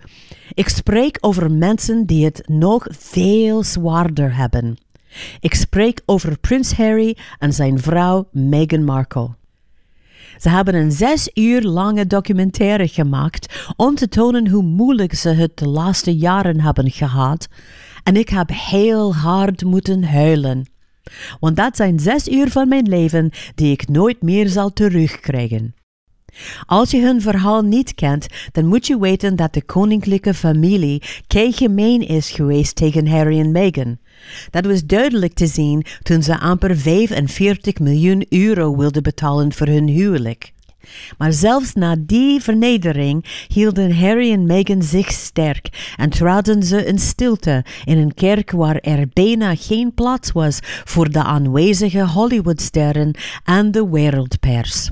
[0.54, 4.76] Ik spreek over mensen die het nog veel zwaarder hebben.
[5.40, 9.34] Ik spreek over Prins Harry en zijn vrouw Meghan Markle.
[10.38, 15.56] Ze hebben een zes uur lange documentaire gemaakt om te tonen hoe moeilijk ze het
[15.56, 17.48] de laatste jaren hebben gehad.
[18.02, 20.66] En ik heb heel hard moeten huilen.
[21.40, 25.74] Want dat zijn zes uur van mijn leven die ik nooit meer zal terugkrijgen.
[26.66, 32.08] Als je hun verhaal niet kent, dan moet je weten dat de koninklijke familie gemeen
[32.08, 33.98] is geweest tegen Harry en Meghan.
[34.50, 39.88] Dat was duidelijk te zien toen ze amper 45 miljoen euro wilden betalen voor hun
[39.88, 40.54] huwelijk.
[41.18, 46.98] Maar zelfs na die vernedering hielden Harry en Meghan zich sterk en traden ze in
[46.98, 53.14] stilte in een kerk waar er bijna geen plaats was voor de aanwezige Hollywoodsterren
[53.44, 54.90] en de wereldpers.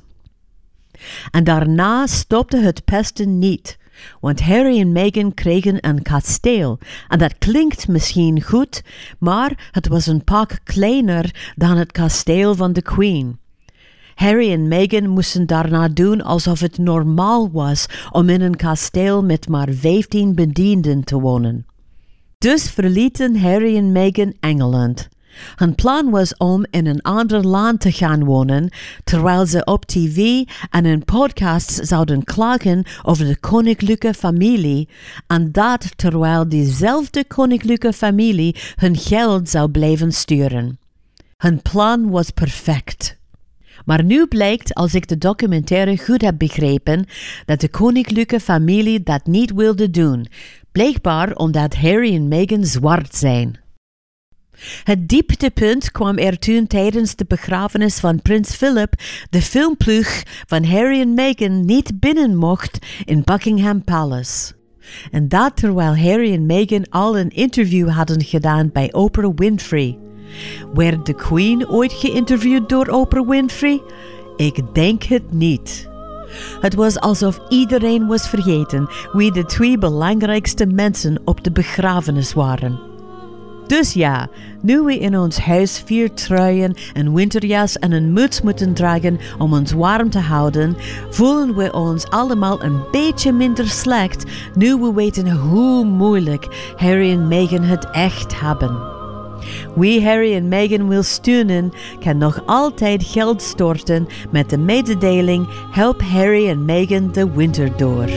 [1.30, 3.78] En daarna stopte het pesten niet.
[4.20, 6.78] Want Harry en Meghan kregen een kasteel.
[7.08, 8.82] En dat klinkt misschien goed,
[9.18, 13.38] maar het was een pak kleiner dan het kasteel van de Queen.
[14.14, 19.48] Harry en Meghan moesten daarna doen alsof het normaal was om in een kasteel met
[19.48, 21.66] maar vijftien bedienden te wonen.
[22.38, 25.08] Dus verlieten Harry en Meghan Engeland.
[25.56, 28.70] Hun plan was om in een ander land te gaan wonen,
[29.04, 34.88] terwijl ze op tv en in podcasts zouden klagen over de koninklijke familie,
[35.26, 40.78] en dat terwijl diezelfde koninklijke familie hun geld zou blijven sturen.
[41.36, 43.22] Hun plan was perfect.
[43.84, 47.06] Maar nu blijkt, als ik de documentaire goed heb begrepen,
[47.44, 50.26] dat de koninklijke familie dat niet wilde doen,
[50.72, 53.62] blijkbaar omdat Harry en Meghan zwart zijn.
[54.84, 58.94] Het dieptepunt kwam er toen tijdens de begrafenis van prins Philip
[59.30, 64.52] de filmploeg van Harry en Meghan niet binnen mocht in Buckingham Palace.
[65.10, 70.03] En dat terwijl Harry en Meghan al een interview hadden gedaan bij Oprah Winfrey.
[70.74, 73.82] Werd de Queen ooit geïnterviewd door Oprah Winfrey?
[74.36, 75.88] Ik denk het niet.
[76.60, 82.92] Het was alsof iedereen was vergeten wie de twee belangrijkste mensen op de begrafenis waren.
[83.66, 84.28] Dus ja,
[84.60, 89.52] nu we in ons huis vier truien, een winterjas en een muts moeten dragen om
[89.52, 90.76] ons warm te houden,
[91.10, 94.24] voelen we ons allemaal een beetje minder slecht
[94.54, 98.93] nu we weten hoe moeilijk Harry en Meghan het echt hebben.
[99.74, 101.72] Wie Harry en Meghan wil steunen,
[102.04, 108.08] kan nog altijd geld storten met de mededeling Help Harry en Meghan de winter door.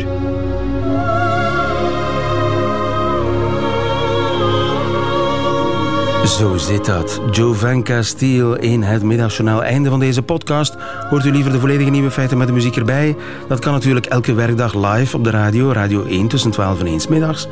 [6.28, 7.22] Zo zit dat.
[7.32, 9.64] Joe Van Castile in het middagjournaal.
[9.64, 10.76] Einde van deze podcast.
[11.10, 13.16] Hoort u liever de volledige nieuwe feiten met de muziek erbij?
[13.48, 15.72] Dat kan natuurlijk elke werkdag live op de radio.
[15.72, 17.48] Radio 1 tussen 12 en 1 middags.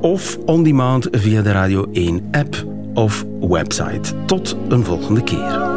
[0.00, 2.64] Of on demand via de Radio 1 app
[2.94, 4.24] of website.
[4.26, 5.71] Tot een volgende keer.